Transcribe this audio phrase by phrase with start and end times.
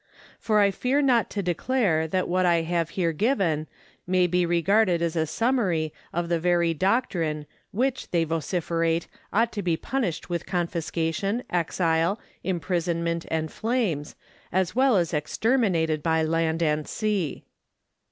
[0.39, 3.67] For I fear not to declare that what I have here given
[4.07, 9.61] may be regarded as a summary of the very doctrine which, they vociferate, ought to
[9.61, 14.15] be punished with confiscation, exile, imprisonment, and flames,
[14.51, 17.43] as well as exterminated by land and sea.